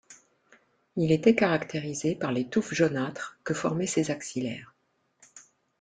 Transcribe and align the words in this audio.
Il 0.95 1.11
était 1.11 1.35
caractérisé 1.35 2.15
par 2.15 2.31
les 2.31 2.49
touffes 2.49 2.73
jaunâtres 2.73 3.37
que 3.43 3.53
formaient 3.53 3.85
ses 3.85 4.09
axillaires. 4.09 4.73